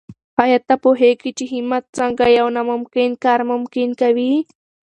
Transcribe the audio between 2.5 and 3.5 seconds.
ناممکن کار